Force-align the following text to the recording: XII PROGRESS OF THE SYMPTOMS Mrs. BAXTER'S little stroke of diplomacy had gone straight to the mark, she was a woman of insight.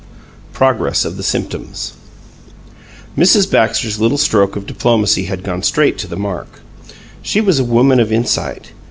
XII 0.01 0.53
PROGRESS 0.53 1.05
OF 1.05 1.15
THE 1.15 1.21
SYMPTOMS 1.21 1.93
Mrs. 3.15 3.51
BAXTER'S 3.51 3.99
little 4.01 4.17
stroke 4.17 4.55
of 4.55 4.65
diplomacy 4.65 5.25
had 5.25 5.43
gone 5.43 5.61
straight 5.61 5.99
to 5.99 6.07
the 6.07 6.15
mark, 6.17 6.61
she 7.21 7.39
was 7.39 7.59
a 7.59 7.63
woman 7.63 7.99
of 7.99 8.11
insight. 8.11 8.71